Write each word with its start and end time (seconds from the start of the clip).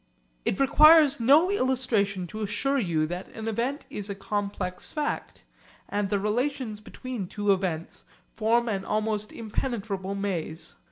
It 0.45 0.59
requires 0.59 1.19
no 1.19 1.51
illustration 1.51 2.25
to 2.25 2.41
assure 2.41 2.79
you 2.79 3.05
that 3.05 3.27
an 3.35 3.47
event 3.47 3.85
is 3.91 4.09
a 4.09 4.15
complex 4.15 4.91
fact, 4.91 5.43
and 5.87 6.09
the 6.09 6.17
relations 6.17 6.79
between 6.79 7.27
two 7.27 7.53
events 7.53 8.03
form 8.33 8.67
an 8.67 8.83
almost 8.83 9.31
impenetrable 9.31 10.15
maze. 10.15 10.73